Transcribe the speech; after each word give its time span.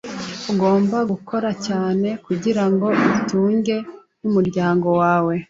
Agomba 0.51 0.97
gukora 1.11 1.49
cyane. 1.67 2.07
kugirango 2.25 2.87
atunge 3.17 3.75
umuryango 4.27 4.87
we. 5.27 5.35